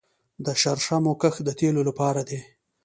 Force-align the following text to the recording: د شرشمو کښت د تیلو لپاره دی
د 0.45 0.47
شرشمو 0.61 1.13
کښت 1.21 1.39
د 1.45 1.49
تیلو 1.59 1.81
لپاره 1.89 2.21
دی 2.29 2.39